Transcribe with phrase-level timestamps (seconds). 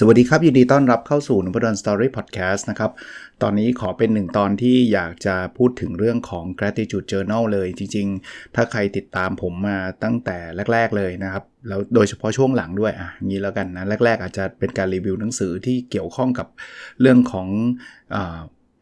[0.00, 2.90] สวัสดีครับ ยินดีต้อนรับเข้าสู่นพดลสตอรี่พอดแคสต์นะครับ
[3.42, 10.38] ตอนนี้ขอเป็นหนึ่งตอนที่อยากจะพูดถึงเรื่องของ gratitude journal เลยจริง ๆ ถ้าใครติดตามผมมาตั้งแต่
[10.72, 16.48] แรก ๆ เลยนะครับ แล้วโดยเฉพาะช่วงหลังด้วยอะงี้แล้วกันนะ แรก ๆ อาจจะเป็นการรีวิวหนังสือที่เกี่ยวข้องกับ
[17.00, 17.48] เรื่องของ
[18.14, 18.16] อ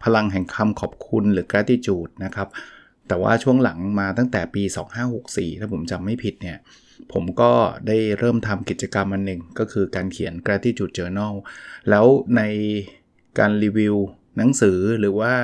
[0.04, 2.48] พลังแห่งคำขอบคุณหรือ gratitude นะครับ
[3.08, 4.62] แต่ว่าช่วงหลังมาตั้งแต่ปี
[5.12, 6.58] 2564 ถ้าผมจำไม่ผิดเนี่ย
[7.12, 7.52] ผมก็
[7.86, 11.34] ได้เริ่มทำกิจกรรมอันหนึ่งก็คือการเขียน gratitude journal
[11.90, 12.42] แล้วใน
[13.38, 13.96] การรีวิว
[14.36, 15.34] หนังสือหรือว่า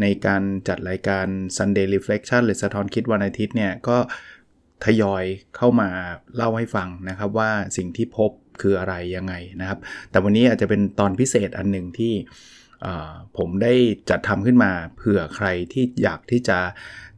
[0.00, 3.96] ในการจัดรายการ Sunday Reflection หรือสะท้อนคิดวันอาทิตย์เนี่ยก็
[4.84, 5.24] ทยอย
[5.56, 5.88] เข้ามา
[6.36, 8.30] เล่าให้ฟังนะครับว่าสิ่งที่พบ
[8.62, 9.78] คืออะไรยังไงนะครับ
[10.10, 12.14] แต่วันนี้อาจจะเป็นตอนพิเศษอันหนึ่งที่
[13.38, 13.74] ผมได้
[14.10, 16.58] จัดทำขึ้นมาเผื่อใครที่อยากที่จะ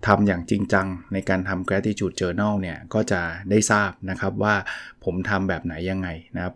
[0.07, 4.55] ทำอย่างจริงจังในการทำ gratitude journal เนี่ยก็จะได้ทราบนะครับว่า
[5.05, 6.55] ผมทำแบบไหนยังไงนะครับ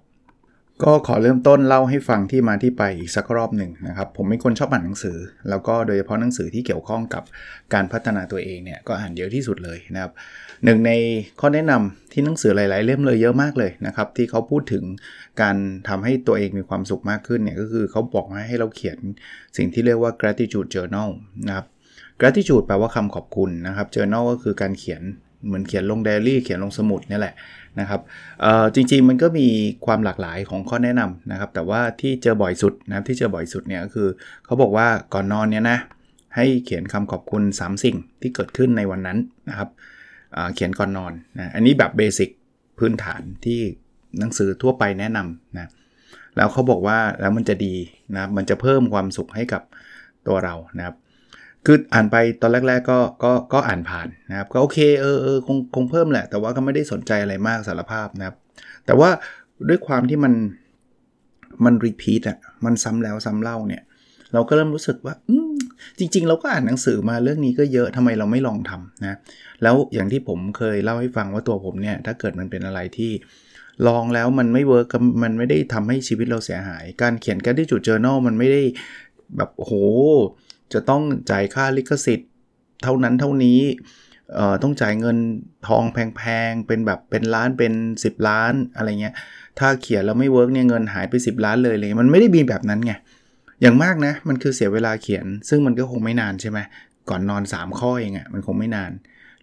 [0.85, 5.19] ก็ขอเริ่มต้นเล่าให้ฟังที่มาที่ไปอีกสักรอบหนึ่งนะครับ ผมเป็นคนชอบอ่านหนังสือ
[5.49, 7.23] แล้วก็โดยเฉพาะหนังสือที่เกี่ยวข้องกับ
[7.75, 10.13] การพัฒนาตัวเองเนี่ยก็อ่านเยอะที่สุดเลยนะครับ
[10.65, 10.93] หนึ่งใน
[11.41, 14.85] ข้อแนะนำที่หนังสือหลาย ๆ เล่มเลยเยอะมากเลยนะครับที่เขาพูดถึง
[15.43, 15.57] การ
[15.89, 18.99] ทำให้ตัวเองมีความสุขมากขึ้นเนี่ยก็คือเขาบอกให้เราเขียน
[19.57, 21.11] สิ่งที่เรียกว่า gratitude journal
[21.49, 21.67] นะครับ
[22.21, 25.03] gratitude แปลว่าคำขอบคุณนะครับ journal ก็คือการเขียน
[25.47, 27.35] เหมือนเขียนลงไดอารี่เขียนลงสมุดนี่แหละ
[27.81, 28.01] นะครับ
[28.75, 29.49] จริงๆมันก็มี
[29.87, 34.09] ความหลากหลายของข้อแนะนำนะครับ แต่ว่าที่เจอบ่อยสุดนะที่เจอบ่อยสุดเนี่ยก็คือ
[34.45, 35.79] เขาบอกว่าก่อนนอนเนี่ยนะ
[36.37, 39.69] ให้เขียนคำขอบคุณ 3 สิ่งที่เกิดขึ้นในวันนั้นนะครับ
[40.55, 42.31] เขียนก่อนนอนนะอันนี้แบบเบสิก
[42.79, 43.61] พื้นฐานที่
[44.19, 45.71] หนังสือทั่วไปแนะนำนะ
[46.37, 47.75] แล้วเขาบอกว่าแล้วมันจะดี
[48.17, 49.63] นะมันจะเพิ่มความสุขให้กับ
[50.27, 50.97] ตัวเรานะครับ
[51.71, 58.37] คืออ่านไปตอนแรก ๆ ก็ก็ก็อ่านผ่านนะครับก็โอเคเออเออคงคงเพิ่มแหละ แต่ว่าก็ไม่ได้สนใจอะไรมากสารภาพนะครับ
[58.87, 59.11] แต่ว่า
[59.69, 60.33] ด้วยความที่มัน
[61.65, 63.83] มัน repeat อะมันซ้ำแล้วซ้ำเล่าเนี่ย
[64.33, 65.15] เราก็เริ่มรู้สึกว่า
[65.99, 69.19] จริง ๆ เราก็อ่านหนังสือมาเรื่องนี้ก็เยอะทำไมเราไม่ลองทำนะ
[69.63, 73.13] แล้วอย่างที่ผมเคยเล่าให้ฟังว่าตัวผมเนี่ย ถ้าเกิดมันเป็นอะไรที่
[73.87, 78.63] ลองแล้วมันไม่ work มันไม่ได้ทำให้ชีวิตเราเสียหาย การเขียนการที่จุดเจอ journal มันไม่ได้
[79.37, 79.73] แบบโห
[80.73, 82.31] จะต้องจ่ายค่าลิขสิทธิ์
[82.83, 83.61] เท่านั้นเท่านี้
[84.63, 85.17] ต้องจ่ายเงิน
[85.69, 89.15] ทองแพงๆ เป็นแบบเป็นล้านเป็น 10 ล้านอะไรเงี้ย
[89.59, 92.93] ถ้าเขียนแล้วไม่ work เนี่ยเงินหายไป 10 ล้านเลยเลย มันไม่ได้มีแบบนั้นไง
[93.61, 96.59] อย่างมากนะ มันคือเสียเวลาเขียน ซึ่งมันก็คงไม่นานใช่ไหม
[97.11, 98.91] ก่อนนอน 3 ข้อเองอะ่ะ มันคงไม่นาน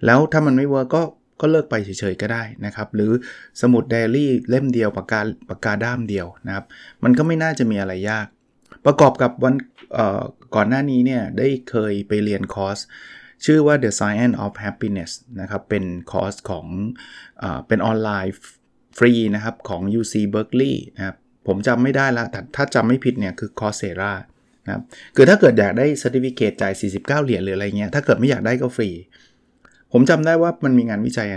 [0.06, 1.04] แล้วถ้ามันไม่ work ก็
[1.42, 3.12] ก็เลิกไปเฉยๆก็ได้นะครับ หรือ
[3.62, 6.66] สมุดไดอารี่เล่มเดียวปากกาปากกาด้ามเดียวนะครับ
[7.04, 8.28] มันก็ไม่น่าจะมีอะไรยาก
[8.86, 9.56] ประกอบกับวัน
[10.56, 12.78] ก่อนหน้านี้เนี่ยได้เคยไปเรียนคอร์ส
[13.46, 16.66] ชื่อว่า The Science of Happiness นะครับ เป็นคอร์สของ
[17.42, 18.36] อเป็นออนไลน์
[18.98, 21.16] ฟรีนะครับของ UC Berkeley นะครับ
[21.48, 24.14] ผมจำไม่ได้ละแต่ถ้าจำไม่ผิดเนี่ยคือ Coursera
[24.66, 24.84] นะครับ
[25.16, 28.90] คือถ้าเกิดอยากได้ Certificate จ่าย 49 เหรียญหรืออะไรเงี้ย ถ้าเกิดไม่อยากได้ก็ฟรี
[29.92, 31.28] ผมจำได้ว่ามันมีงานวิจัย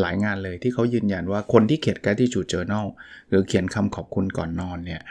[0.00, 2.86] หลายงานเลยที่เขายืนยันว่าคนที่เขียน gratitude journal
[3.28, 5.02] หรือเขียนคำขอบคุณก่อนนอนเนี่ย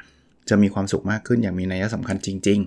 [0.50, 2.60] จะมีความสุขมากขึ้นอย่างมีนัยสำคัญจริง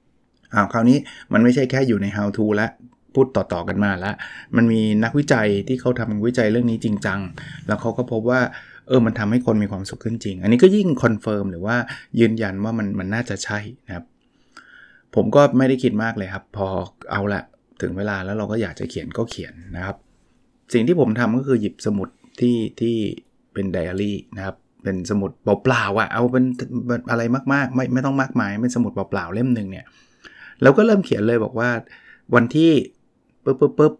[0.00, 0.98] ๆอ้าวคราวนี้
[1.32, 2.66] มันไม่ใช่แค่อยู่ใน how to และ
[3.14, 4.14] พูดต่อๆกันมาแล้ว
[4.56, 7.20] มันมีนักวิจัยที่เขาทำวิจัยเรื่องนี้จริงจัง
[7.66, 8.40] แล้วเขาก็พบว่า
[8.88, 11.76] เออ มันทำให้คนมีความสุขขึ้นจริง อันนี้ก็ยิ่ง confirm หรือว่า
[12.20, 14.04] ยืนยันว่ามันมันน่าจะใช่นะครับ
[15.14, 16.66] ผมก็ไม่ได้คิดมากเลยครับ พอ
[17.10, 17.42] เอาละ
[17.80, 19.96] ถึงเวลาแล้วเราก็อยากจะเขียนก็เขียนนะครับ
[20.72, 22.08] สิ่งที่ผมทำก็คือหยิบสมุด
[22.40, 22.94] ที่ที่
[23.52, 26.44] เป็นไดอารี่นะครับ เป็นสมุดเปล่าๆอะเอาเป็น
[27.10, 29.86] อะไรมากๆ ไม่ไม่ต้องมากมายเป็นสมุดเปล่าๆเล่มหนึ่งเนี่ย
[30.62, 31.70] เราก็เริ่มเขียนเลยบอกว่า
[32.34, 32.70] วันที่
[33.44, 33.94] ปุ๊บปุ๊บปุ๊บ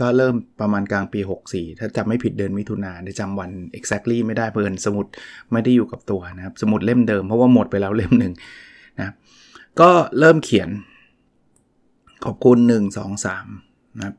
[0.00, 1.20] ก็เริ่มประมาณกลางปี
[1.50, 5.06] 64 ถ้าจำไม่ผิดเดือนมิถุนาได้จำวัน exactly ไม่ได้เพิ่นสมุด
[5.52, 8.32] ไม่ได้อยู่กับตัวนะครับ สมุดเล่มเดิมเพราะว่าหมดไปแล้วเล่มหนึ่ง
[9.00, 9.14] นะ
[9.80, 10.68] ก็เริ่มเขียน
[12.24, 14.14] ขอบคุณ 1 2 3นะครับ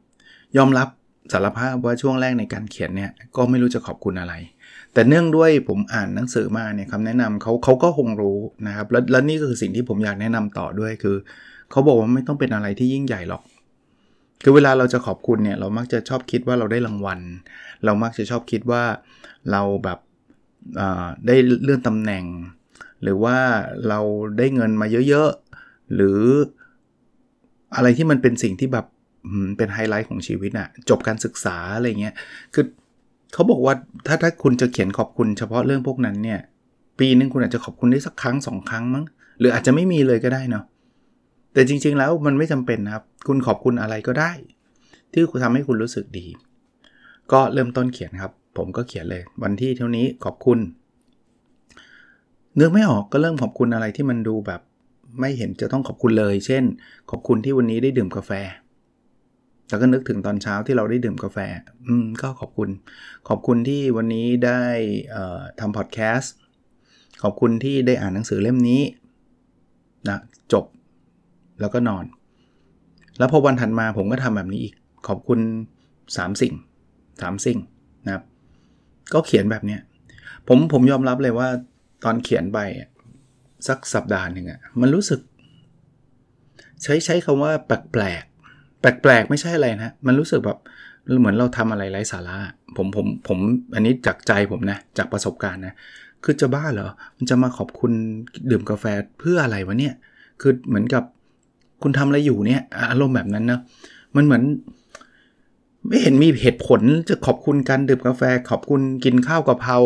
[0.58, 0.88] ยอมรับ
[1.34, 4.34] สารภาพว่าช่วงแรกในการเขียนเนี่ย ก็ไม่รู้จะขอบคุณอะไร
[4.94, 11.16] แต่เนื่องด้วยผมอ่านหนังสือมาเนี่ยคำแนะนำเขาเขาก็คงรู้นะครับ แล้วและนี่ก็คือสิ่งที่ผมอยากแนะนำต่อด้วยคือ
[11.72, 13.42] เขาบอกว่าไม่ต้องเป็นอะไรที่ยิ่งใหญ่หรอก
[14.44, 17.20] คือเวลาเราจะขอบคุณเนี่ยเรามักจะชอบคิดว่าเราได้รางวัล
[17.86, 18.84] เรามักจะชอบคิดว่า
[19.52, 20.00] เราแบบ
[21.28, 22.26] ได้เลื่อนตำแหน่ง
[23.04, 23.38] หรือว่า
[23.90, 24.00] เรา
[24.38, 26.20] ได้เงินมาเยอะๆ หรือ
[27.76, 28.86] อะไรที่มันเป็นสิ่งที่แบบ
[29.58, 32.16] เป็นไฮไลท์ของชีวิตอะจบการศึกษาอะไรเงี้ย
[32.54, 32.66] คือ
[33.34, 33.74] เขาบอกว่า
[34.08, 36.40] ถ้าถ้าคุณจะเขียนขอบคุณเฉพาะเรื่องพวกนั้นเนี่ย
[37.00, 39.06] ปีนึงคุณอาจจะขอบคุณได้สักครั้งสองครั้งมั้ง
[39.40, 40.64] หรืออาจจะไม่มีเลยก็ได้เนาะ
[41.54, 44.32] แต่จริง ๆ แล้วมันไม่จำเป็นนะครับ คุณขอบคุณอะไรก็ได้
[45.12, 46.28] ที่ทำให้คุณรู้สึกดี
[47.32, 50.60] ก็เริ่มต้นเขียนครับ ผมก็เขียนเลย วันที่เท่านี้ขอบคุณ
[52.60, 54.62] นึกไม่ออกก็เริ่มขอบคุณอะไรที่มันดูแบบ
[55.20, 56.64] ไม่เห็นจะต้องขอบคุณเลย เช่น
[57.10, 58.32] ขอบคุณที่วันนี้ได้ดื่มกาแฟ
[59.70, 61.38] แล้วก็นึกถึงตอนเช้าที่เราได้ดื่มกาแฟ
[61.88, 62.70] อืมก็ขอบคุณ
[63.28, 64.62] ขอบคุณที่วันนี้ได้
[65.60, 66.34] ทำพอดแคสต์
[67.24, 68.82] ขอบคุณที่ได้อ่านหนังสือเล่มนี้
[70.10, 70.20] นะ
[70.54, 70.66] จบ
[71.60, 72.06] แล้วก็นอน
[73.18, 74.74] แล้วพอวันถัดมาผมก็ทำแบบนี้อีก
[75.08, 75.40] ขอบคุณ
[75.94, 76.54] 3 สิ่ง
[77.02, 77.60] 3 สิ่ง
[78.06, 78.24] นะครับ
[79.14, 79.82] ก็เขียนแบบเนี้ย
[80.48, 81.48] ผมผมยอมรับเลยว่า
[82.04, 82.60] ตอนเขียนไป
[83.68, 85.20] สักสัปดาห์หนึ่งอะมันรู้สึก
[86.84, 88.24] ใช้ใช้คำว่าแปลก
[88.84, 90.58] แปลกๆ ไม่ใช่อะไรนะ มันรู้สึกแบบ
[91.20, 92.38] เหมือนเราทำอะไรไร้สาระ
[92.78, 93.38] ผมผมผม
[93.76, 95.74] อันนี้จากใจผมนะ จากประสบการณ์นะ
[96.24, 97.92] คือจะบ้าเหรอ มันจะมาขอบคุณ
[98.52, 98.86] ดื่มกาแฟ
[99.20, 99.94] เพื่ออะไรวะเนี่ย
[100.42, 101.04] คือเหมือนกับ
[101.82, 103.60] คุณทำอะไรอยู่เนี่ย อารมณ์แบบนั้นนะ
[104.16, 104.44] มันเหมือน
[105.88, 109.78] ไม่เห็นมีเหตุผลจะขอบคุณการดื่มกาแฟ ขอบคุณกินข้าวกะเพรา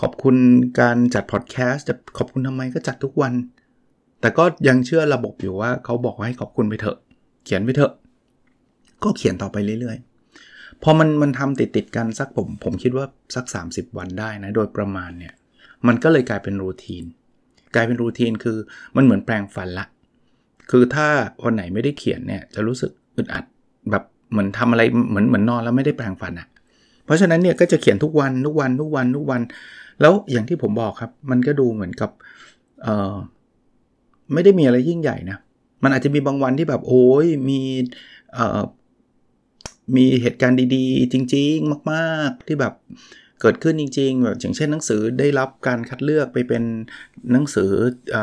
[0.00, 0.36] ขอบคุณ
[0.80, 3.32] การจัดพอดแคสต์จะขอบคุณทำไมก็จัดทุกวัน
[4.20, 6.96] แต่ก็ยังเชื่อระบบอยู่ว่าเขาบอกให้ขอบคุณไปเถอะ
[7.44, 7.92] เขียนไปเถอะ
[9.06, 15.34] ก็เขียนต่อไปเรื่อยๆ พอมันมันทำติดติดกันสักผมผมคิดว่าสัก 30 วันได้นะ โดยประมาณเนี่ย
[15.86, 17.04] มันก็เลยกลายเป็นรูทีน
[17.74, 18.56] กลายเป็นรูทีนคือ
[18.96, 19.86] มันเหมือนแปลงฟันละ
[20.70, 21.06] คือถ้า
[21.44, 23.44] วันไหนไม่ได้เขียนเนี่ยจะรู้สึกอึดอัด
[23.90, 26.48] แบบเหมือนทำอะไรเหมือนเหมือนนอนแล้วไม่ได้แปลงฟันอะ่ะ
[27.04, 29.40] เพราะฉะนั้นเนี่ยก็จะเขียนทุกวันทุกวันทุกวันทุกวัน
[30.00, 32.10] แล้วอย่างที่ผมบอกครับ มันก็ดูเหมือนกับ
[32.82, 33.14] เออ
[34.32, 35.38] ไม่ได้มีอะไรยิ่งใหญ่นะ
[35.82, 37.60] มันอาจจะมีบางวันที่แบบโอ้ยมี
[38.34, 38.60] เอ่อ
[39.96, 42.74] มีเหตุการณ์ดีๆ จริง ๆ มากๆ ที่แบบ
[43.40, 46.62] เกิดขึ้นจริงๆแบบอย่างเช่นหนังสือได้รับการคัดเลือกไปเป็น
[47.32, 47.70] หนังสือ
[48.14, 48.16] อ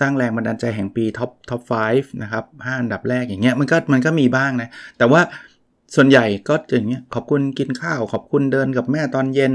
[0.00, 1.62] สร้างแรงบันดาลใจแห่งปีท็อปท็อป
[1.92, 4.68] 5นะครับ5อันดับแรกอย่างเงี้ยมันก็มันก็มีบ้างนะ
[4.98, 5.20] แต่ว่า
[5.94, 9.52] ส่วนใหญ่ก็อย่างเงี้ยขอบคุณกินข้าว ขอบคุณเดินกับแม่ตอนเย็น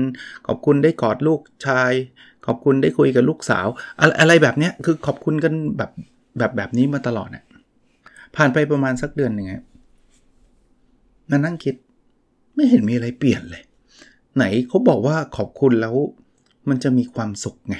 [0.47, 1.91] ขอบคุณได้กอดลูกชาย
[2.45, 3.67] ขอบคุณได้คุยกับลูกสาว
[4.19, 5.91] อะไรแบบเนี้ยคือขอบคุณกันแบบ
[6.37, 7.45] แบบแบบนี้มาตลอดเนี่ย
[8.35, 9.63] ผ่านไปประมาณสักเดือนหนึ่งครับ
[11.31, 11.75] มานั่งคิด
[12.55, 13.63] ไม่เห็นมีอะไรเปลี่ยนเลย
[14.35, 15.95] ไหนเขาบอกว่าขอบคุณแล้ว
[16.69, 17.75] มันจะมีความสุขไง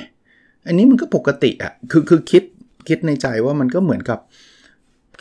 [0.68, 2.44] อันนี้มันก็ปกติอะ่ะคือคือคิด
[2.88, 4.20] คิดในใจว่ามันก็เหมือนกับ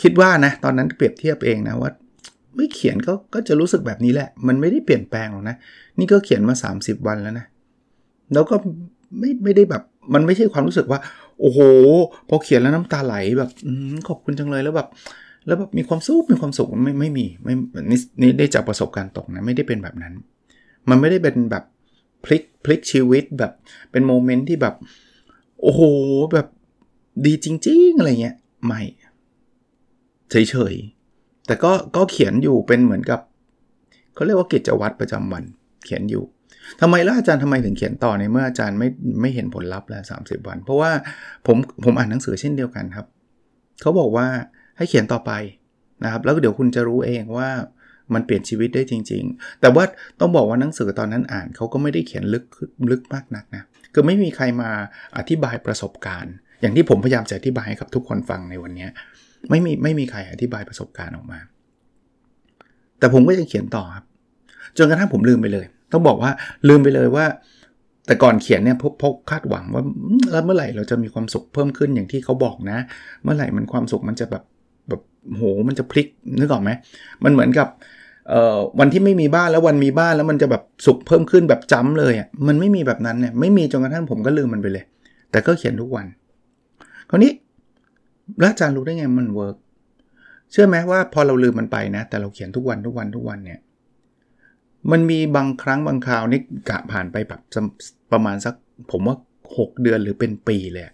[0.03, 1.91] คิดว่านะ ตอนนั้นเปรียบเทียบเองนะว่า
[2.57, 5.57] ไม่เขียนก็ก็จะรู้สึกแบบนี้แหละ มันไม่ได้เปลี่ยนแปลงหรอกนะ
[5.99, 7.47] นี่ก็เขียนมา 30 วันแล้วนะ
[8.33, 8.57] แล้วก็
[9.19, 9.83] ไม่ไม่ได้แบบ
[10.15, 11.01] มันไม่ใช่ความรู้สึกว่า
[11.41, 11.59] โอ้โห
[12.29, 13.69] พอเขียนแล้วน้ำตาไหลแบบอ
[14.09, 14.89] ขอบคุณจังเลยแล้วแบบ
[15.47, 17.55] แล้วแบบมีความสุขมีความสุขไม่ไม่มีไม่
[17.91, 20.15] นี่นี่ได้จากประสบการณ์ตกนะไม่ได้เป็นแบบนั้น
[20.89, 21.65] มันไม่ได้เป็นแบบ
[22.25, 23.53] พลิกพลิกชีวิตแบบ
[23.91, 24.75] เป็นโมเมนต์ที่แบบ
[25.63, 25.83] โอ้โห
[26.33, 26.47] แบบ
[27.27, 28.81] ดีจริง ๆ อะไรเงี้ยไม่
[30.31, 30.75] เฉย
[31.47, 33.21] แต่ก็ก็เขียนอยู่เป็นเหมือนกับ
[34.15, 35.45] เขาเรียกว่ากิจวัตรประจำวัน
[35.85, 36.25] เขียนอยู่
[36.81, 38.89] ทำไมล่ะอาจารย์ทำไมถึงเขียนต่อในเมื่ออาจารย์ไม่
[39.21, 40.17] ไม่เห็นผลลัพธ์แล้วสา
[40.49, 40.91] วัน เพราะว่า
[41.47, 43.07] ผมผมอ่านหนังสือเช่นเดียวกันครับ
[43.81, 44.27] เขาบอกว่า
[44.81, 45.33] ให้เขียนต่อไป
[46.05, 47.49] นะครับแล้วเดี๋ยวคุณจะรู้เองว่า
[48.15, 49.85] มันเปลี่ยนชีวิตได้จริง ๆ แต่ว่า
[50.21, 52.45] ต้องบอกว่าหนังสือตอนนั้นอ่านเขาก็ไม่ได้เขียนลึก
[52.91, 53.63] ลึกมากนักนะ
[53.93, 54.71] คือไม่มีใครมา
[55.19, 58.87] อธิบายประสบการณ์ อย่างที่ผมพยายามจะอธิบายให้กับทุกคนฟังในวันนี้
[59.51, 61.41] ไม่มีไม่มีใครอธิบายประสบการณ์ออกมา
[62.99, 64.05] แต่ผมก็ยังเขียนต่อครับ
[64.79, 66.31] จนกระทั่งผมลืมไปเลย ต้องบอกว่า
[66.69, 67.27] ลืมไปเลยว่า
[68.07, 69.83] แต่ก่อนเขียนเนี่ยพพคาดหวังว่า
[70.33, 72.79] แล้วเมื่อไหร่เราจะมีความสุขเพิ่มขึ้นอย่างที่เขาบอกนะ
[73.23, 74.43] เมื่อไหร่มันความสุขมันจะแบบ
[75.37, 76.07] โหมันจะพลิก
[76.41, 76.71] นึกออกไหม
[77.25, 77.69] มันเหมือนกับ
[78.81, 84.85] วันที่ไม่มีบ้านแล้ววันมีบ้านแล้วมันจะแบบสุขเพิ่มขึ้นแบบจ้ำเลยอะมันไม่มีแบบนั้นเนี่ยไม่มีจนกระทั่งผมก็ลืมมันไปเลย
[85.31, 86.07] แต่ก็เขียนทุกวัน
[87.11, 87.33] คราวนี้
[88.41, 89.57] แล้วอาจารย์รู้ได้ไงมัน work
[90.53, 93.61] เชื่อไหมว่าพอเราลืมมันไปนะ แต่เราเขียนทุกวันทุกวันทุกวันเนี่ย
[94.91, 97.41] มันมีบางครั้งบางคราวนี่กะผ่านไปแบบ
[98.13, 98.55] ประมาณสัก
[98.91, 99.17] ผมว่า
[99.49, 100.85] 6 เดือนหรือเป็นปีเลย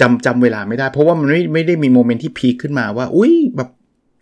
[0.00, 3.70] จำจำเวลาไม่ได้ เพราะว่ามันไม่ไม่ได้มี moment ที่ peak ขึ้นมาว่า อุ้ยแบบ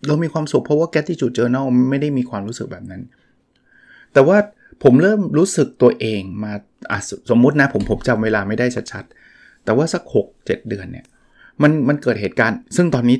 [0.06, 3.02] เรามีความสุขเพราะว่า gratitude journal ไม่ได้มีความรู้สึกแบบนั้น
[4.12, 4.38] แต่ว่า
[4.82, 6.52] ผมเริ่มรู้สึกตัวเองมา
[7.30, 10.02] สมมุตินะผมผมจำเวลาไม่ได้ชัดๆ แต่ว่าสัก
[10.34, 11.06] 6-7 เดือนเนี่ย
[11.62, 13.18] มันมันเกิดเหตุการณ์ ซึ่งตอนนี้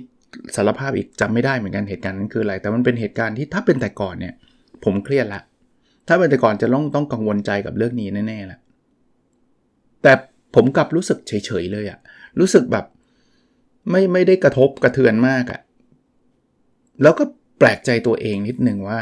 [0.57, 4.35] สารภาพอีกจำไม่ได้เหมือนกันเหตุการณ์นั้นคืออะไร แต่มันเป็นเหตุการณ์ที่ถ้าเป็นแต่ก่อนเนี่ย
[4.85, 5.41] ผมเครียดละ
[6.09, 8.59] ถ้าเป็นแต่ก่อนจะต้องต้องกังวลใจกับเรื่องนี้แน่ๆแหละ
[10.03, 10.13] แต่
[10.55, 11.99] ผมกลับรู้สึกเฉยๆเลยอะ
[12.41, 12.85] รู้สึกแบบ
[13.91, 15.61] ไม่ไม่ได้กระทบกระเทือนมากอะ
[17.03, 17.25] แล้วก็
[17.59, 18.99] แปลกใจตัวเองนิดนึงว่า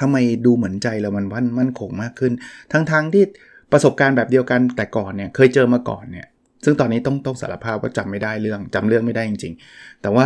[0.00, 2.32] ทำไมดูเหมือนใจเรามันวันมั่นคงมากขึ้น
[2.72, 3.24] ทั้งๆทที่
[3.72, 6.26] ประสบการณ์แบบเดียวกันแต่ก่อนเนี่ยเคยเจอมาก่อนเนี่ย
[6.64, 10.24] ซึ่งตอนนี้ต้องต้องสารภาพว่าจำไม่ได้เรื่องจำเรื่องไม่ได้จริง ๆ แต่ว่า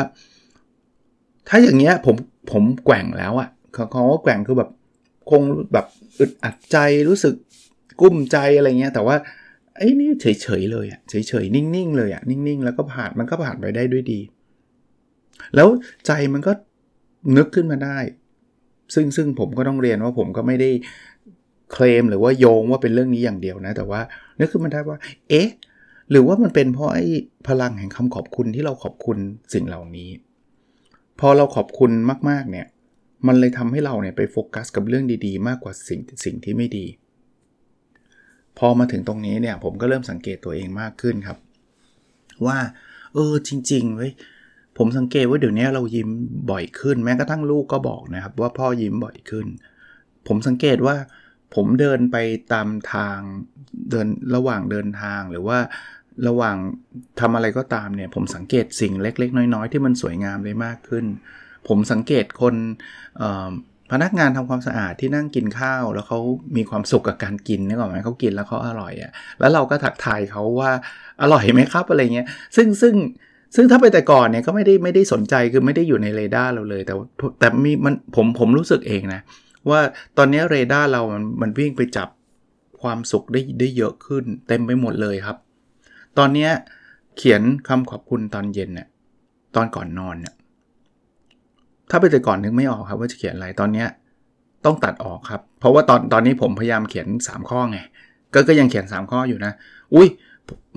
[1.48, 2.16] ถ้าอย่างเงี้ยผม
[2.52, 4.70] ผมแกว่งแล้วอะ่ะเขาว่าแกว่งคือแบบ
[5.30, 5.86] คงแบบ
[6.18, 6.76] อึดอัดใจ
[7.08, 7.34] รู้สึก
[8.00, 9.16] กุ้มใจอะไรเงี้ย แต่ว่า
[9.78, 14.21] ไอ้นี่เฉยๆเลยอะเฉยๆนิ่งๆเลยอะนิ่งๆ แล้วก็ผ่านมันก็ผ่านไปได้ด้วยดี
[15.54, 15.68] แล้ว
[16.06, 16.52] ใจมันก็
[17.37, 17.99] นึกขึ้นมาได้
[18.95, 20.71] ซึ่งซึ่งผมก็ต้องเรียนว่าผมก็ไม่ได้
[21.73, 24.00] เคลมหรือว่าโยงว่าเป็นเรื่องนี้อย่างเดียวนะ แต่ว่า
[24.40, 25.49] นึกขึ้นมาได้ว่า เอ๊ะ
[26.11, 27.06] หรือว่ามันเป็นเพราะไอ้
[27.49, 29.18] พลังแห่งคำขอบคุณที่เราขอบคุณ
[29.54, 30.11] สิ่งเหล่านี้
[31.21, 31.90] พอเราขอบคุณ
[32.30, 32.66] มากๆเนี่ย
[33.26, 36.87] มันเลยทำให้เราเนี่ยไปโฟกัสกับเรื่องดีๆ มากกว่าสิ่งสิ่งที่ไม่ดี
[38.58, 41.38] พอมาถึงตรงนี้เนี่ยผมก็เริ่มสังเกตตัวเองมากขึ้นครับ
[42.46, 42.58] ว่า
[43.14, 44.12] เออจริงๆเว้ย
[44.78, 46.08] ผมสังเกตว่าเดี๋ยวนี้เรายิ้ม
[46.50, 49.46] บ่อยขึ้น แม้กระทั่งลูกก็บอกนะครับ ว่าพ่อยิ้มบ่อยขึ้น
[50.26, 50.96] ผมสังเกตว่า
[51.54, 52.16] ผมเดินไป
[52.52, 53.18] ตามทาง
[53.90, 55.58] เดินระหว่างเดินทางหรือว่า
[56.28, 56.56] ระหว่าง
[57.20, 61.04] ทำอะไรก็ตามเนี่ย ผมสังเกตสิ่งเล็ก ๆ น้อย ๆ ที่มันสวยงามได้มากขึ้น
[61.68, 62.54] ผมสังเกตคน
[63.93, 66.19] พนักงานทำความสะอาดที่นั่งกินข้าว แล้วเขา
[66.57, 70.71] มีความสุขกับการกินนึกออกไหมเขากินแล้วเขาอร่อยอะ่ะแล้วเราก็ถักทายเขาว่า
[71.23, 72.26] อร่อยไหมครับอะไรเงี้ย
[72.57, 72.95] ซึ่งซึ่ง
[73.55, 76.95] ซึ่งถ้าไปแต่ก่อนเนี่ยก็ไม่ได้ไม่ได้สนใจคือไม่ได้อยู่ในเรดาร์เราเลย แต่
[77.38, 79.21] แต่มีมันผมผมรู้สึกเองนะ
[79.71, 79.81] ว่า
[80.19, 82.09] ตอนนี้เรดาร์เรามันมันวิ่งไปจับ
[82.83, 85.37] ความสุขได้ได้เยอะขึ้น เต็มไปหมดเลยครับ
[86.19, 86.49] ตอนนี้
[87.16, 88.88] เขียนคำขอบคุณตอนเย็นเนี่ย
[89.57, 90.35] ตอนก่อนนอนเนี่ย
[91.90, 93.85] ถ้าไปแต่ก่อนนึกไม่ออกครับว่าจะเขียนอะไรตอนนี้
[94.64, 97.78] ต้องตัดออกครับ เพราะว่าตอนตอนนี้ผมพยายามเขียน 3 ข้อไง
[98.35, 99.52] ก็ก็ยังเขียน 3 ข้ออยู่นะ
[99.95, 100.09] อุ้ย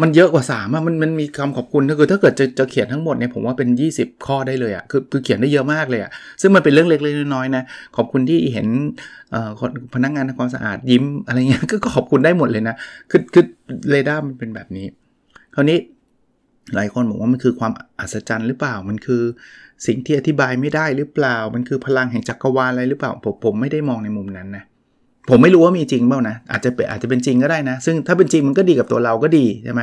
[0.01, 6.11] มันเยอะกว่า3อะมันมันมีคำขอบคุณถ้าเกิดถ้าเกิดจะจะเขียนทั้งหมดเนี่ยผมว่าเป็น 20 ข้อได้เลยอะคือคือเขียนได้เยอะมากเลยอะ
[6.41, 7.63] ซึ่งมันเป็นเรื่องเล็กๆน้อยๆนะ
[7.95, 8.67] ขอบคุณที่เห็น
[9.31, 9.49] เอ่อ
[9.93, 12.75] พนักงานทำความสะอาดยิ้มอะไรเงี้ยก็ขอบคุณได้หมดเลยนะ
[13.11, 13.45] คือคือ
[13.89, 14.85] เรดาร์มันเป็นแบบนี้
[15.55, 15.77] คราวนี้
[16.75, 19.23] หลายคนบอกว่ามันคือความอัศจรรย์หรือเปล่ามันคือ
[19.87, 24.63] สิ่งที่อธิบายไม่ได้หรือเปล่า มันคือพลังแห่งจักรวาลอะไรหรือเปล่าผมผมไม่ได้มองในมุมนั้นนะ
[25.29, 29.81] ผมไม่รู้ว่ามีจริงเปล่านะอาจจะเป็นอาจจะเป็นจริงก็ได้นะ ซึ่งถ้าเป็นจริงมันก็ดีกับตัวเราก็ดีใช่ไหม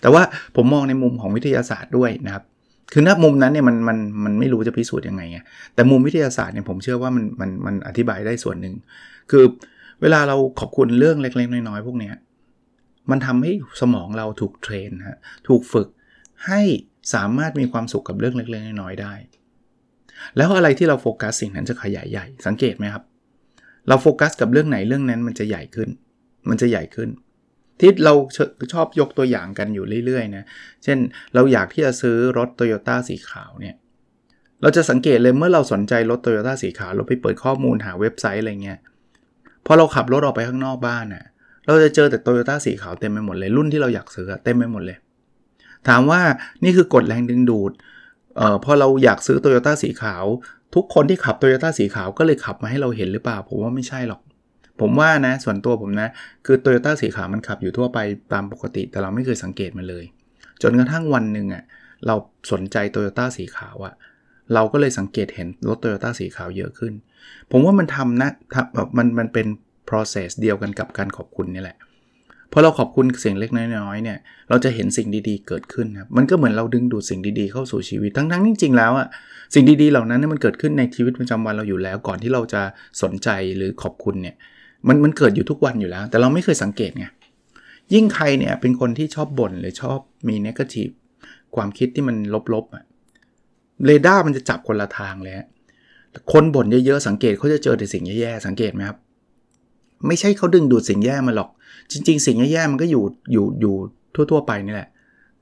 [0.00, 0.22] แต่ว่า
[0.56, 2.44] ผมมองในมุมของวิทยาศาสตร์ด้วยนะครับ
[2.92, 5.38] คือณมุมนั้นเนี่ยมันมันมันไม่รู้จะพิสูจน์ยังไงไง
[5.74, 8.74] แต่มุมวิทยาศาสตร์เนี่ยผมเชื่อว่ามันมันมันอธิบายได้ส่วนหนึ่ง
[9.30, 9.44] คือ
[10.00, 12.14] เวลาเราขอบคุณเรื่องเล็กๆน้อยๆพวกเนี้ย
[13.10, 15.88] มันทำให้สมองเราถูกเทรนฮะถูกฝึก
[16.46, 16.60] ให้
[17.14, 19.14] สามารถมีความสุขกับเรื่องเล็กๆน้อยๆได้
[20.36, 23.04] แล้วอะไรที่เราโฟกัสสิ่งนั้นจะขยายใหญ่ สังเกตไหมครับ
[23.88, 25.88] เราโฟกัสกับเรื่องไหนเรื่องนั้นมันจะใหญ่ขึ้น
[26.48, 27.08] มันจะใหญ่ขึ้น
[27.80, 28.14] ที่เรา
[28.72, 30.44] ชอบยกตัวอย่างกันอยู่เรื่อยๆนะ
[30.84, 30.98] เช่น
[31.34, 33.76] เราอยากที่จะซื้อรถโตโยต้าสีขาวเนี่ย
[34.62, 38.78] เราจะสังเกตเลยเมื่อเราสนใจรถโตโยต้าสีขาว เราไปเปิดข้อมูลหาเว็บไซต์อะไรเงี้ย
[39.66, 41.24] พอเราขับรถออกไปข้างนอกบ้านน่ะ
[41.66, 44.98] เราจะเจอแต่โตโยต้าสีขาวเต็มไปหมดเลยรุ่นที่เราอยากซื้อเต็มไปหมดเลย
[45.88, 46.20] ถามว่า
[46.64, 47.72] นี่คือกฎแรงดึงดูด
[48.36, 50.24] เอ่อพอเราอยากซื้อโตโยต้าสีขาว
[50.74, 54.20] ทุกคนที่ขับโตโยต้าสีขาวก็เลยขับมาให้เราเห็นหรือเปล่า ผมว่าไม่ใช่หรอก
[54.80, 56.08] ผมว่านะ ส่วนตัวผมนะ
[56.46, 57.98] คือโตโยต้าสีขาวมันขับอยู่ทั่วไป
[58.32, 60.04] ตามปกติ แต่เราไม่เคยสังเกตมันเลย
[60.62, 61.64] จนกระทั่งวันหนึ่งอะ่ะ
[62.06, 62.14] เรา
[62.52, 63.94] สนใจโตโยต้าสีขาวอะ่ะ
[64.54, 66.92] เราก็เลยสังเกตเห็นรถโตโยต้าสีขาวเยอะขึ้น
[67.50, 69.46] ผมว่ามันทำนะทำแบบมันมันเป็น
[69.88, 71.76] process เดียวกันกับการขอบคุณนี่แหละ
[72.52, 79.08] พอเราขอบคุณเสียงเล็กน้อยๆเนี่ยเราจะเห็นสิ่งดีๆเกิดขึ้นครับมันก็เหมือนเราดึงดูดสิ่งดีๆเข้าสู่ชีวิตทั้งๆจริงๆแล้วอะ
[79.54, 82.62] สิ่งดีๆเหล่านั้นมันเกิดขึ้นในชีวิตประจำวันเราอยู่แล้ว ก่อนที่เราจะ
[83.02, 84.34] สนใจหรือขอบคุณเนี่ย
[84.88, 87.06] มันมันเกิดอยู่ทุกวันอยู่แล้ว แต่เราไม่เคยสังเกตไง
[87.94, 90.88] ยิ่งใครเนี่ยเป็นคนที่ชอบบ่นหรือชอบมีเนกาทีฟ
[91.54, 92.16] ความคิดที่มัน
[92.54, 92.84] ลบๆอะ
[93.84, 95.34] เรดาร์มันจะจับคนละทางเลย
[96.32, 98.98] คนบ่นเยอะๆสังเกตเขาจะเจอแต่สิ่งแย่ๆสังเกตไหมครับ
[100.06, 101.50] ไม่ใช่เขาดึงดูดสิ่งแย่มาหรอก
[101.92, 103.74] จริง ๆ สิ่งแย่ๆมันก็อยู่อยู่อยู่
[104.14, 104.88] ทั่ว ๆ ไปนี่แหละ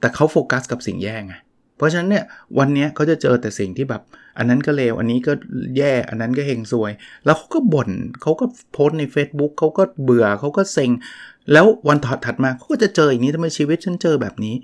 [0.00, 1.34] แต่เขาโฟกัสกับสิ่งแย่ไง
[1.76, 2.24] เพราะฉะนั้นเนี่ย
[2.58, 4.02] วันนี้เขาจะเจอแต่สิ่งที่แบบ
[4.38, 5.32] อันนั้นก็เลวอันนี้ก็
[5.76, 6.92] แย่อันนั้นก็เฮงซวย
[7.24, 7.90] แล้วเขาก็บน่น
[8.22, 10.90] เขาก็โพสใน Facebook เขาก็เบื่อเขาก็เซ็ง
[11.52, 14.54] แล้ววันถัดมาเขาก็จะเจออย่างนี้ทำไมชีวิตฉันเจอแบบนี้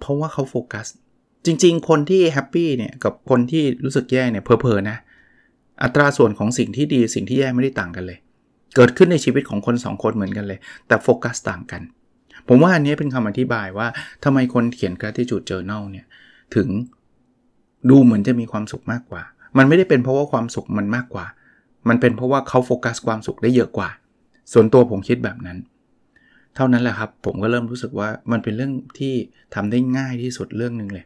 [0.00, 0.86] เพราะว่าเขาโฟกัส
[1.46, 4.96] จริง ๆ คนที่ happy เนี่ยกับคนที่รู้สึกแย่เนี่ยพอๆนะ
[5.82, 8.18] อัตราส่วนของสิ่งที่ดีสิ่งที่แย่ไม่ได้ต่างกันเลย
[8.74, 11.82] เกิดขึ้นในชีวิตของคน 2 คนเหมือนกันเลย แต่โฟกัสต่างกัน
[12.48, 13.86] ผมว่าอันนี้เป็นคำอธิบายว่า
[14.24, 16.06] ทำไมคนเขียน gratitude journal เนี่ย
[16.56, 16.68] ถึง
[17.90, 19.22] ดูเหมือนจะมีความสุขมากกว่า
[19.58, 21.26] มันไม่ได้เป็นเพราะว่าความสุขมันมากกว่า
[21.88, 23.88] มันเป็นเพราะว่าเขาโฟกัสความสุขได้เยอะกว่า
[24.52, 25.58] ส่วนตัวผมคิดแบบนั้น
[26.56, 29.14] เท่านั้นแหละครับ ผมก็เริ่มรู้สึกว่ามันเป็นเรื่องที่
[29.54, 31.04] ทำได้ง่ายที่สุดเรื่องหนึ่งเลย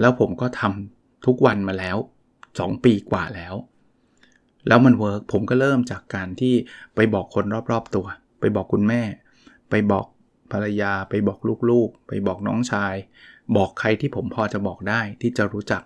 [0.00, 1.96] แล้วผมก็ทำทุกวันมาแล้ว
[2.40, 3.54] 2 ปีกว่าแล้ว
[4.70, 6.54] แล้วมันเวิร์กผมก็เริ่มจากการที่
[6.94, 8.06] ไปบอกคนรอบๆตัว
[8.40, 9.02] ไปบอกคุณแม่
[9.70, 10.06] ไปบอก
[10.52, 11.38] ภรรยา ไปบอก
[11.70, 12.94] ลูกๆ ไปบอกน้องชาย
[13.56, 15.82] บอกใครที่ผมพอจะบอกได้ที่จะรู้จัก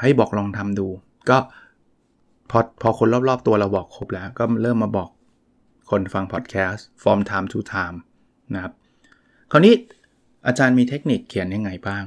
[0.00, 0.88] ให้บอกลองทำดู
[1.30, 1.38] ก็
[2.50, 5.10] พอพอคนรอบๆตัวเราบอกครบแล้ว ก็เริ่มมาบอก
[5.90, 7.96] คนฟังพอดแคสต์ from time to time
[8.54, 8.72] นะครับ
[9.50, 9.74] คราวนี้
[10.46, 12.02] อาจารย์มีเทคนิคเขียนยังไงบ้าง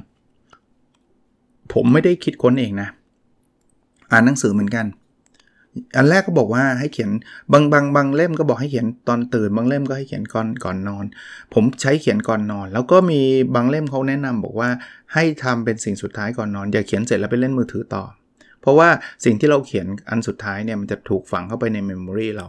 [1.72, 2.88] ผมไม่ได้คิดค้นเองนะ
[4.10, 4.86] อ่านหนังสือเหมือนกัน
[5.96, 7.10] อันแรกก็บอกว่าให้เขียน
[7.52, 11.04] บางบางบางเล่มก็บอกให้เขียนตอนตื่น บางเล่มก็ให้เขียนก่อนก่อนนอน
[11.54, 13.20] ผมใช้เขียนก่อนนอน แล้วก็มี
[13.54, 14.68] บางเล่มเขาแนะนำบอกว่า
[15.14, 18.04] ให้ทำเป็นสิ่งสุดท้ายก่อนนอน อย่าเขียนเสร็จแล้วไปเล่นมือถือต่อ
[18.60, 18.88] เพราะว่า
[19.24, 22.46] สิ่งที่เราเขียนอันสุดท้ายเนี่ยมันจะถูกฝังเข้าไปในเมมโมรีเรา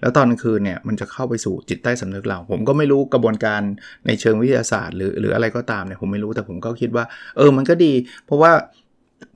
[0.00, 3.62] แล้วตอนกลางคืนเนี่ยมันจะเข้าไปสู่จิตใต้สำนึกเรา ผมก็ไม่รู้กระบวนการ
[4.06, 7.04] ในเชิงวิทยาศาสตร์หรือหรืออะไรก็ตามเนี่ยผมไม่รู้แต่ผมก็คิดว่า
[7.36, 7.92] เออมันก็ดี
[8.26, 8.52] เพราะว่า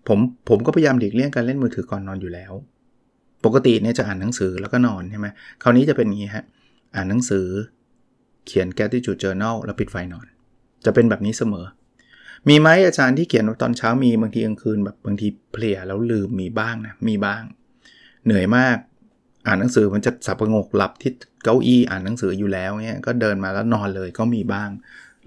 [0.08, 0.18] ผม
[0.48, 2.52] ผมก็พยายามหลีกเลี่ยงการเล่นมือถือก่อนนอนอยู่แล้ว
[3.44, 5.26] ปกติเนี่ยจะอ่านหนังสือแล้วก็นอนใช่ไหม
[5.62, 6.44] คราวนี้จะเป็นอย่างนี้ฮะ
[6.94, 7.46] อ่านหนังสือ
[8.46, 10.26] เขียน gratitude journal แล้วปิดไฟนอน
[10.84, 11.66] จะเป็นแบบนี้เสมอ
[12.48, 17.42] มีไหมอาจารย์ที่เขียนตอนเช้ามีบางทีกลางคืนแบบบางทีเพลียแล้วลืมมีบ้างนะ มีบ้าง
[18.24, 18.76] เหนื่อยมาก
[19.46, 21.12] อ่านหนังสือมันจะสับประงกหลับที่
[21.44, 24.70] เก้าอี้อ่านหนังสืออยู่แล้วเนี่ยก็เดินมาแล้วนอนเลยก็มีบ้าง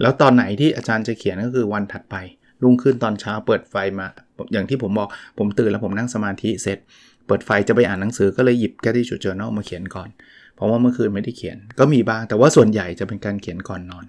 [0.01, 2.15] แล้วตอนไหนที่อาจารย์จะเขียนก็คือวันถัดไป
[2.63, 4.08] รุ่งขึ้นตอนเช้าเปิดไฟมา
[4.53, 6.77] อย่างที่ผมบอกผมตื่นแล้วผมนั่งสมาธิเสร็จ
[7.32, 10.10] ปิดไฟจะไปอ่านหนังสือก็เลยหยิบแกที่จุดเจอ journal มาเขียนก่อน
[10.56, 14.06] เพราะว่าเมื่อคืนไม่ได้เขียนก็มีบ้าง แต่ว่าส่วนใหญ่จะเป็นการเขียนก่อนนอน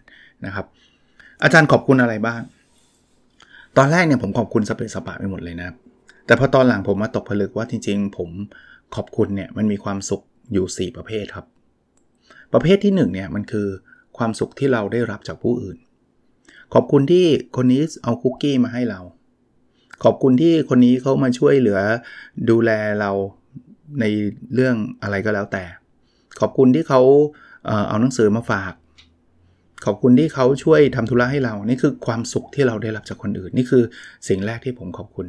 [0.47, 0.67] นะครับ
[1.43, 2.41] อาจารย์ขอบคุณอะไรบ้าง
[3.76, 5.71] ตอนแรกเนี่ยผมขอบคุณสเปซสปะไปหมดเลยนะ
[6.26, 8.31] แต่พอตอนหลังผมมาตกผลึกว่าจริง ๆ ผม
[8.97, 11.47] ขอบคุณเนี่ยมันมีความสุขอยู่ 4 ประเภทครับ
[12.52, 13.69] ประเภทที่1เนี่ยมันคือ
[14.19, 15.79] ความสุขที่เราได้รับจากผู้อื่น
[16.75, 17.25] ขอบคุณที่
[17.57, 19.00] คนนี้เอาคุกกี้มาให้เรา
[20.04, 21.80] ขอบคุณที่คนนี้เขามาช่วยเหลือ
[22.50, 23.11] ดูแลเรา
[24.00, 24.04] ใน
[24.54, 25.64] เรื่องอะไรก็แล้วแต่
[26.40, 27.00] ขอบคุณที่เขา
[27.88, 28.72] เอาหนังสือมาฝาก
[29.87, 33.83] ขอบคุณที่เขาช่วยทำธุระให้เรา นี่คือความสุขที่เราได้รับจากคนอื่น นี่คือ
[34.29, 35.27] สิ่งแรกที่ผมขอบคุณ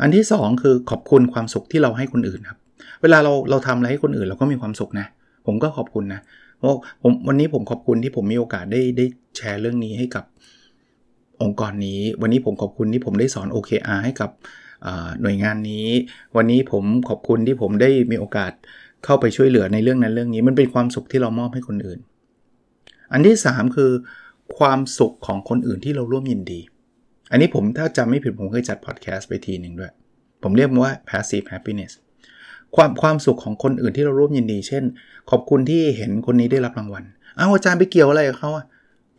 [0.00, 2.58] อันที่ 2 คือขอบคุณความสุขที่เราให้คนอื่นครับ
[3.02, 5.06] เวลาเราเราทำอะไรให้คนอื่นเราก็มีความสุขนะ
[5.46, 6.20] ผมก็ขอบคุณนะ
[7.02, 10.24] ผมวันนี้ผมขอบคุณที่ผมมีโอกาสได้ได้แชร์เรื่องนี้ให้กับ
[11.42, 14.30] องค์กรนี้ วันนี้ผมขอบคุณที่ผมได้สอน OKR ให้กับ
[15.22, 15.88] หน่วยงานนี้
[16.36, 18.52] วันนี้ผมขอบคุณที่ผมได้มีโอกาส
[19.04, 22.00] เข้าไปช่วยเหลือในเรื่องนั้นเรื่องนี้ มันเป็นความสุขที่เรามอบให้คนอื่น
[23.12, 23.92] อันที่ 3 คือ
[24.58, 26.60] ความสุขของคนอื่นที่เราร่วมยินดี
[27.30, 29.92] อันนี้ผมถ้าจำไม่ผิดผมเคยจัดพอดแคสต์ไปทีหนึ่งด้วย
[30.42, 31.92] ผมเรียกมันว่า passive happiness
[32.76, 34.84] ความความสุขของคนอื่นที่เราร่วมยินดี เช่น
[35.30, 37.04] ขอบคุณที่เห็นคนนี้ได้รับรางวัล
[37.38, 38.66] อ้าวอาจารย์ไปเกี่ยวอะไรกับเขาอะ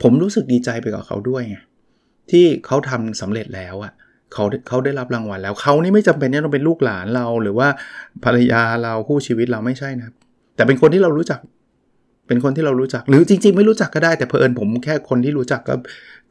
[0.04, 1.58] ผมรู้สึกดีใจไปกับเขาด้วยไง
[2.32, 3.94] ที่เขาทำสำเร็จแล้วอะ
[4.34, 7.68] เขาเขาได้รับรางวัลแล้วเขานี่ไม่จำเป็นที่ต้องเป็นลูกหลานเราหรือว่า
[8.24, 10.10] ภรรยาเราคู่ชีวิตเราไม่ใช่นะ
[10.56, 11.40] แต่เป็นคนที่เรารู้จัก
[12.28, 15.76] เป็นคนที่เรารู้จัก หรือจริง ๆ ไม่รู้จักก็ได้แต่เพอิญผมแค่คนที่รู้จักก็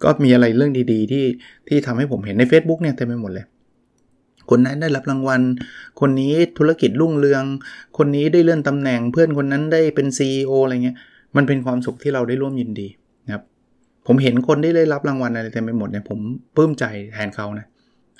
[0.02, 1.24] ก็มีอะไรเรื่องดีๆ ที่
[1.68, 3.46] ที่ทำให้ผมเห็นใน Facebook เนี่ยเต็มไปหมดเลย
[4.50, 5.40] คนนั้นได้รับรางวัล
[6.00, 7.44] คนนี้ธุรกิจรุ่งเรือง
[7.98, 10.96] คนนี้ได้เลื่อนตำแหน่ง เพื่อนคนนั้นได้เป็น CEO อะไรเงี้ย
[11.36, 12.88] มันเป็นความสุขที่เราได้ร่วมยินดี
[14.06, 16.18] ผมเห็นคนที่ได้รับรางวัลอะไรเต็มไปหมดเนี่ยผม
[16.56, 17.66] ปลื้มใจแทนเขานะ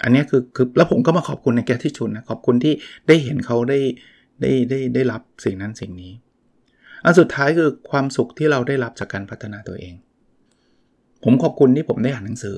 [0.03, 2.75] อันนี้คือคือแล้วผมก็มาขอบคุณในแกที่ชุนนะขอบคุณที่
[3.09, 3.79] ได้เห็นเขาได้
[4.41, 6.13] ได้ได้ได้รับสิ่งนั้นสิ่งนี้
[7.05, 9.95] อันสุดท้ายคือความสุขที่เราได้รับจากการพัฒนาตัวเอง
[11.25, 12.57] ผมขอบคุณที่ผมได้อ่านหนังสือ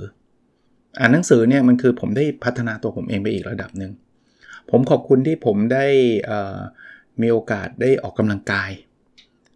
[0.99, 3.93] อ่านหนังสือเนี่ยมันคือผมได้พัฒนาตัวผมเองไปอีกระดับหนึ่ง
[4.71, 5.87] ผมขอบคุณที่ผมได้
[7.21, 8.71] มีโอกาสได้ออกกำลังกาย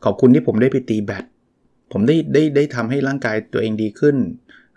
[0.04, 1.24] ขอบคุณที่ผมได้ไปตีแบด
[1.92, 4.16] ผมได้ได้ได้ทำให้ร่างกายตัวเองดีขึ้น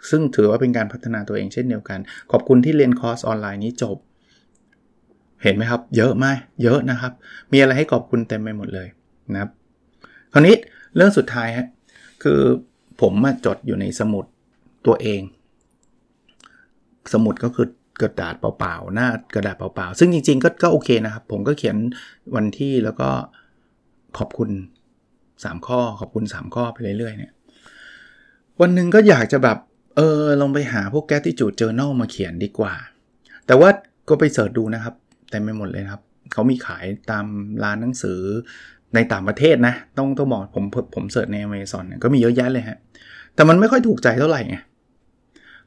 [0.09, 1.99] ซึ่งถือว่าเป็นการพัฒนาตัวเองเช่นเดียวกัน
[2.31, 3.97] ขอบคุณที่เรียนคอร์สออนไลน์นี้จบ
[5.43, 6.25] เห็นไหมครับ เยอะไหม
[6.63, 7.13] เยอะนะครับ
[7.51, 8.87] มีอะไรให้ขอบคุณเต็มไปหมดเลย
[9.33, 9.49] นะครับ
[10.33, 10.55] คราวนี้
[10.95, 11.67] เรื่องสุดท้ายฮะ
[12.23, 12.39] คือ
[13.01, 14.25] ผมมาจดอยู่ในสมุด
[14.85, 15.21] ตัวเอง
[17.13, 17.67] สมุดก็คือ
[18.01, 21.77] กระดาษเปล่าๆ หน้ากระดาษเปล่าๆ ซึ่งจริงๆ ก็ก็โอเคนะครับ ผมก็เขียน
[22.35, 23.09] วันที่แล้วก็
[24.17, 24.49] ขอบคุณ
[25.43, 27.31] 3 ข้อขอบคุณ 3 ข้อไปเรื่อยๆเนี่ย
[28.61, 29.57] วันหนึ่งก็อยากจะแบบ
[29.95, 32.73] เออลองไปหาพวก gratitude journal มาเขียนดีกว่า
[33.47, 33.69] แต่ว่า
[34.09, 34.93] ก็ไป search ดูนะครับ
[35.29, 36.01] แต่ไม่หมดเลยครับ
[36.33, 37.25] เขามีขายตาม
[37.63, 38.19] ร้านหนังสือ
[38.95, 40.63] ในต่างประเทศนะ ต้องต้องบอกผม
[40.95, 42.77] ผม search ใน Amazon ก็มีเยอะแยะเลยฮะ
[43.35, 44.55] แต่มันไม่ค่อยถูกใจเท่าไหร่ไง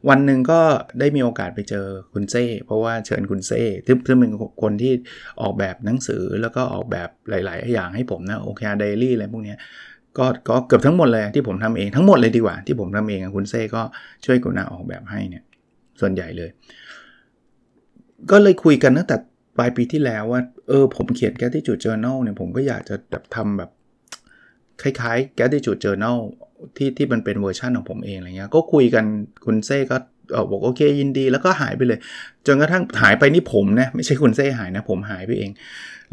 [0.08, 0.60] วันหนึ่งก็
[1.00, 4.32] ได้มีโอกาสไปเจอคุณเซ่เพราะว่าเชิญคุณเซ่ซึ่งเป็น
[4.62, 4.92] คนที่
[5.40, 9.54] ออกแบบหนังสือแล้วก็ออกแบบหลาย ๆ อย่างให้ผมนะโอเคเดลี่อะไรพวกนี้
[10.18, 13.82] ก็ก็เกือบทั้งหมดเลยที่ผมทำเองทั้งหมดเลยดีกว่าที่ผมทำเองคุณเซ่ก็
[14.24, 15.44] ช่วยกุณาออกแบบให้เนี่ย
[16.00, 16.50] ส่วนใหญ่เลย
[18.30, 19.16] ก็เลยคุยกันตั้งแต่
[19.58, 23.70] ปลายปีที่แล้วว่า เออ ผมเขียนแค่ที่จุด journal เนี่ยผมก็อยากจะแบบทำแบบ
[24.82, 26.18] คล้ายๆ gratitude journal
[26.76, 29.04] ที่ที่มันเป็นเวอร์ชันของผมเองอะไรเงี้ย ก็คุยกัน
[29.44, 29.96] คุณเซ่ก็
[30.50, 31.98] บอกโอเคยินดีแล้วก็หายไปเลย
[32.46, 35.50] จนกระทั่งหายไปนี่ผมนะไม่ใช่คุณเซ่หายนะ ผมหายไปเอง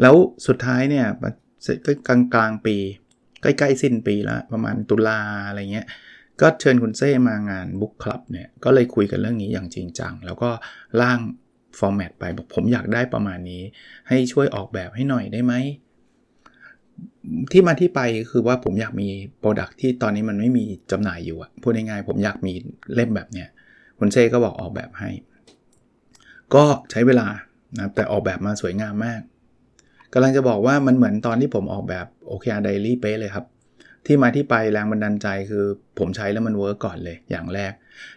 [0.01, 0.15] แล้ว
[0.47, 1.05] สุดท้ายเนี่ย
[2.08, 2.75] กลางกลางปี
[3.41, 5.88] ใกล้ๆสิ้นปีแล้วประมาณตุลาอะไรเงี้ย
[6.41, 10.49] ก็เชิญคุณเซ่มางาน book club เนี่ยก็เลยคุยกันเรื่องนี้อย่างจริงจัง แล้วก็
[11.01, 11.19] ร่าง
[11.80, 13.62] format ไปบอกผมอยากได้ประมาณนี้
[14.08, 15.53] ให้ช่วยออกแบบให้หน่อยได้ไหม
[17.51, 19.08] ที่มาที่ไปคือว่าผมอยากมี
[19.39, 22.53] product ที่ตอนนี้มันไม่มีจำหน่ายอยู่อะพูดง่ายๆผมอยากมี
[22.95, 23.49] เล่มแบบเนี้ย
[23.99, 25.10] คุณเซ่ก็บอกออกแบบให้
[26.55, 27.27] ก็ใช้เวลา
[27.79, 29.21] นะแต่ออกแบบมาสวยงามมาก
[30.13, 33.45] กำลังจะบอกว่ามันเหมือนตอนที่ผมออกแบบ OKR diary เป๊ะเลยครับ
[34.05, 35.65] ที่มาที่ไปแรงบันดาลใจคือ
[35.99, 37.73] ผมใช้แล้วมัน work ก่อนเลยอย่างแรก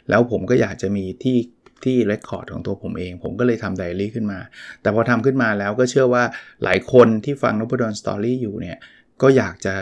[0.09, 1.37] แล้วผมก็อยากจะมีที่
[1.85, 4.39] ที่ record ของตัวผมเอง ผมก็เลยทำไดอารี่ขึ้นมา
[4.83, 6.23] แต่พอทำขึ้นมาแล้วก็เชื่อว่า
[6.65, 8.79] หลายคนที่ฟังนพดล Story อยู่เนี่ย
[9.23, 9.75] ก็อยากจะ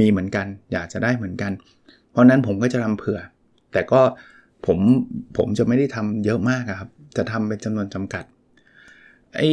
[0.00, 1.52] มีเหมือนกัน อยากจะได้เหมือนกัน
[2.10, 3.20] เพราะนั้นผมก็จะทำเผื่อ
[3.72, 4.00] แต่ก็
[4.66, 4.78] ผม
[5.36, 8.24] ผมจะไม่ได้ทำเยอะมากครับ จะทำเป็นจำนวนจำกัด
[9.36, 9.50] ไอ้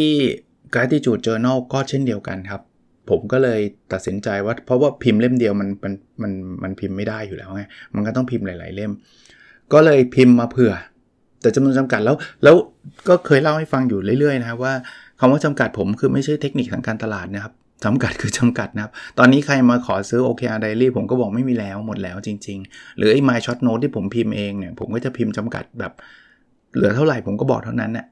[0.74, 2.62] gratitude journal ก็เช่นเดียวกันครับ
[3.10, 3.62] ผมก็เลย
[3.94, 6.32] ตัดสินใจว่า เพราะว่าพิมพ์เล่มเดียวมันมันมัน
[6.64, 7.64] มันพิมพ์ไม่ได้อยู่แล้วไง
[7.96, 8.92] มันก็ต้องพิมพ์หลาย ๆ เล่ม
[9.74, 10.74] ก็เลยพิมพ์มาเผื่อ
[11.44, 12.56] แต่จำนวนจำกัดแล้วแล้ว
[13.08, 14.74] ก็เคยเล่าให้ฟังอยู่เรื่อยๆนะครับว่า
[15.20, 17.54] คำว่าจำกัดผมคือไม่ใช่เทคนิคทางการตลาดนะครับ
[17.84, 25.94] จำกัดคือจำกัดนะครับ ตอนนี้ใครมาขอซื้อ OKR Diary ผมก็บอกไม่มีแล้วหมดแล้วจริง ๆ หรือไอ้ My Short Note ที่ผมพิมพ์เองเนี่ย ผมก็จะพิมพ์จำกัดแบบ
[26.76, 28.06] เหลือเท่าไหร่ผมก็บอกเท่านั้นเนี่ย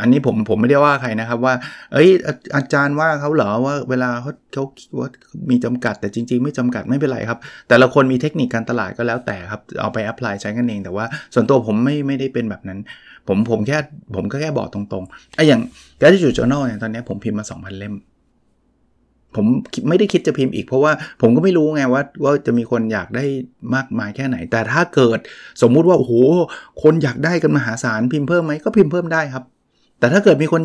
[0.00, 1.54] อันนี้ผมผมไม่ได้ว่าใครนะครับว่า
[1.92, 2.08] เอ้ย
[2.56, 4.64] อาจารย์ว่าเขาเหรอว่าเวลาเขาเขา
[4.98, 5.08] ว่า
[5.50, 11.04] มีจำกัดแต่จริง ๆ ไม่จำกัดไม่เป็นไรครับ แต่ละคนมีเทคนิคการตลาดก็แล้วแต่ครับ เอาไปแอพพลายใช้กันเอง แต่ว่า
[11.34, 12.78] ส่วนตัวผมไม่ไม่ได้เป็นแบบนั้น
[13.28, 13.78] ผมผมแค่
[14.16, 15.60] ผมก็แค่บอกตรงๆไอ้อย่าง
[16.00, 17.96] Gratitude Journal เนี่ยตอนนี้ผมพิมพ์มา 2,000 เล่ม
[19.36, 19.46] ผม
[19.88, 23.24] ไม่ได้คิดจะพิมพ์อีกเพราะว่าผมก็ไม่รู้ไงว่าว่าจะมีคนอยากได้
[23.74, 25.18] มากมายแค่ไหน แต่ถ้าเกิด
[25.62, 26.12] สมมุติว่าโอ้โห
[26.82, 29.44] คนอยากได้กันมหาศาลพิมพ์เพิ่มไหมก็พิมพ์เพิ่มได้ครับ
[30.02, 30.62] แต่ถ้าเกิดมีคน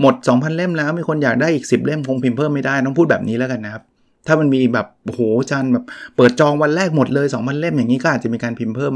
[0.00, 3.82] หมด 2,000 เล่มแล้ว มีคนอยากได้อีก 10 เล่มคงพิมพ์เพิ่มไม่ได้ต้องพูดแบบนี้แล้วกันนะครับ
[4.26, 5.84] ถ้ามันมีแบบโหจันแบบ
[6.16, 8.92] เปิดจองวันแรกหมดเลย 2,000 เล่มอย่างนี้ก็อาจจะมีการพิมพ์เพิ่ม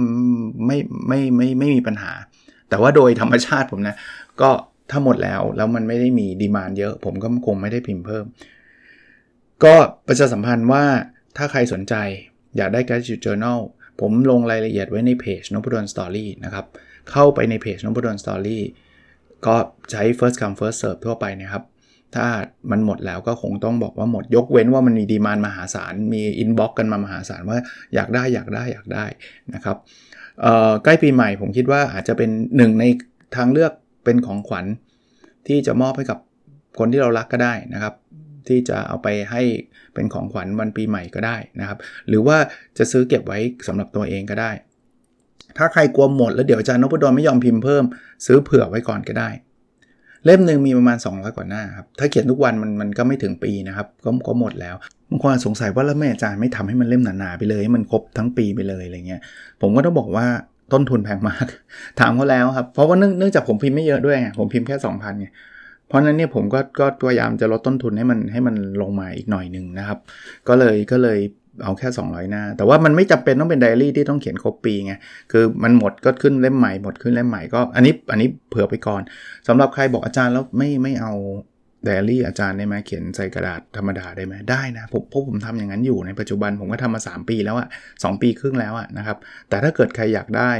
[0.66, 2.12] ไม่ไม่ไม่ไม่มีปัญหา
[2.68, 3.96] แต่ว่าโดยธรรมชาติผมนะ
[4.40, 4.50] ก็
[4.90, 8.24] ถ้าหมดแล้วแล้วมันไม่ได้มีดีมานเยอะ ผมก็คงไม่ได้พิมพ์เพิ่ม
[9.64, 9.74] ก็
[10.08, 10.84] ประชาสัมพันธ์ว่า
[11.36, 11.94] ถ้าใครสนใจ
[12.56, 13.58] อยากได้ Gratitude Journal
[14.00, 16.66] ผมลงรายละเอียดไว้ในเพจนพดลสตอรี่นะครับ
[17.10, 18.62] เข้าไปในเพจนพดลสตอรี่
[19.46, 19.54] ก็
[19.90, 21.64] ใช้ first come first serve ทั่วไปนะครับ
[22.16, 22.26] ถ้า
[22.70, 27.58] มันหมดแล้วก็คงต้องบอกว่าหมดยกเว้นว่ามันมีดีมานมหาศาล มีอินบ็อกกันมามหาศาลว่า
[27.94, 29.06] อยากได้อยากได้อยากได้
[29.54, 29.76] นะครับ
[30.84, 32.84] ใกล้ปีใหม่ผมคิดว่าอาจจะเป็นหนึ่งใน
[33.36, 33.72] ทางเลือก
[34.04, 34.66] เป็นของขวัญ
[35.46, 36.18] ที่จะมอบให้กับ
[36.78, 37.94] คนที่เรารักก็ได้นะครับ
[38.48, 39.42] ที่จะเอาไปให้
[39.94, 42.36] เป็นของขวัญวันปีใหม่ก็ได้นะครับ หรือว่า
[42.78, 44.50] จะซื้อเก็บไว้สำหรับตัวเองก็ได้
[45.58, 47.84] ถ้าใครกลัวหมดแล้วเดี๋ยวอาจารย์นพดลไม่ยอมพิมพ์เพิ่ม
[48.26, 49.30] ซื้อเผื่อไว้ก่อนก็ได้
[50.24, 54.74] เล่มหนึ่งมีประมาณ 200 กว่าหน้าครับถ้าเขียนทุกวันมันมันก็ไม่ถึงปีนะครับก็ก็หมดแล้ว
[55.10, 59.20] บางคนสงสัยว่าแล้วแม่อาจารย์ไม่ทำให้มันเล่มหนาๆไปเลยให้มันครบทั้งปีไปเลยอะไรเงี้ย
[59.60, 60.26] ผมก็ต้องบอกว่า
[60.72, 61.46] ต้นทุนแพงมาก
[62.00, 65.26] ถามเขาแล้วครับ เพราะว่าเนื่องจากผมพิมพ์ไม่เยอะด้วยไงผมพิมพ์แค่ 2,000ไง
[65.86, 69.98] เพราะนั้นเนี่ยผมก็ก็พยายามจะลดต้นทุนให้มันให้มันลงมาอีกหน่อยหนึ่งนะครับ
[70.48, 71.18] ก็เลยก็เลย
[71.64, 74.92] เอาแค่ 200 หน้า แต่ว่ามันไม่จำเป็นต้องเป็นไดอารี่ที่ต้องเขียนครบปีไง
[75.32, 79.02] คือมันหมดก็ขึ้นเล่มใหม่หมดขึ้นเล่มใหม่ก็อันนี้อันนี้เผื่อไปก่อน
[79.48, 81.14] สำหรับใครบอกอาจารย์แล้วไม่ไม่เอา
[81.84, 87.68] ไดอารี่อาจารย์ได้ไหมเขียนใส่กระดาษธรรมดาได้ไหมได้นะผมพวกผมทำอย่างนั้นอยู่ในปัจจุบันผมก็ทำมา 3 ปีแล้วอะ
[88.04, 89.16] สปีครึ่งแล้วอะนะครับ
[89.48, 90.50] แต่ถ้าเกิดใครอยากได้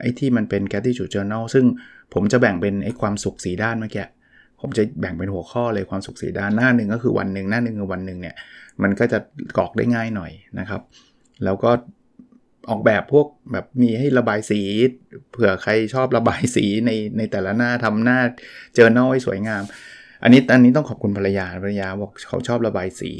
[0.00, 1.64] ไอ้ที่มันเป็น gratitude journal ซึ่ง
[2.14, 4.06] ผมจะแบ่งเป็นไอ้ความสุขสีด้านเมื่อกี้
[4.60, 8.36] ผมจะแบ่งเป็นหัวข้อเลยความสุขสีด้านหน้าหนึ่งก็คือวันหนึ่งหน้าหนึ่งคือวันหนึ่งเนี่ย
[8.82, 9.18] มันก็จะ
[9.56, 10.80] กรอกได้ง่ายหน่อยนะครับ
[11.44, 11.70] แล้วก็
[12.70, 14.60] ออกแบบพวกแบบมีให้ระบายสี
[15.30, 18.18] เผื่อใครชอบระบายสีในในแต่ละหน้าทำหน้า
[18.76, 19.62] เจอหน้าให้สวยงาม
[20.22, 23.10] อันนี้อันนี้ต้องขอบคุณภรรยาภรรยาบอกเขาชอบระบายสี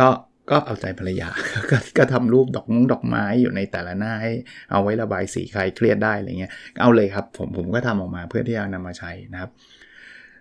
[0.00, 0.08] ก็
[0.50, 1.28] ก็เอาใจภรรยา
[1.70, 4.32] ก็ก็ทำรูปดอกมุ้งดอกไม้อยู่ในแต่ละหน้าให้
[4.70, 9.50] เอาไว้ระบายสีใครเครียดได้อะไรเงี้ยเอาเลยครับผมผมก็ทำออกมาเพื่อที่จะนำมาใช้นะครับ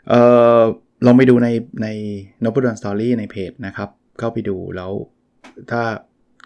[0.09, 0.13] เอ
[0.59, 0.61] อ
[1.05, 1.47] ลองไปดูใน
[1.83, 1.87] ใน
[2.43, 3.89] นบดอนสตอรี่ในเพจนะครับ
[4.19, 4.91] เข้าไปดูแล้ว
[5.71, 5.81] ถ้า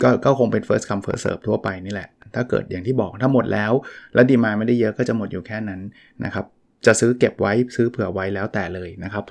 [0.01, 3.71] ก็ก็คงเป็น first come first serve ทั่วไปนี่แหละ ถ้าเกิดอย่างที่บอกถ้าหมดแล้ว
[4.13, 5.81] แล้วดีมาไม่ได้เยอะก็จะหมดอยู่แค่นั้น
[6.23, 6.45] นะครับ
[6.85, 9.23] จะซื้อเก็บไว้ซื้อเผื่อไว้แล้วแต่เลยนะครับ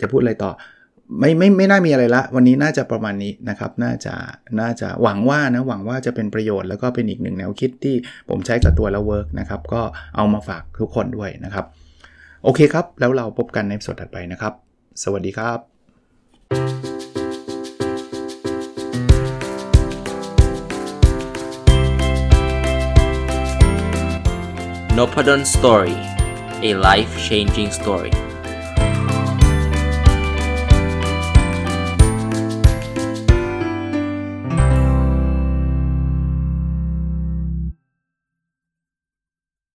[0.00, 0.50] จะพูดอะไรต่อ
[1.18, 4.14] ไม่ไม่ไม่น่ามีอะไรละ วันนี้น่าจะประมาณนี้นะครับ น่าจะ
[4.60, 7.94] น่าจะหวังว่านะหวังว่าจะเป็นประโยชน์แล้วก็เป็นอีกหนึ่งแนวคิดที่
[8.28, 9.82] ผมใช้กับตัวแล้วเวิร์กนะครับ ก็
[10.16, 11.64] เอามาฝากทุกคนด้วยนะครับ
[12.44, 14.52] โอเคครับ แล้วเราพบกันในสดถัดไปนะครับ
[15.02, 15.58] สวัสดีครับ
[24.96, 25.96] n o p ด d o n Story
[26.68, 28.14] a life changing story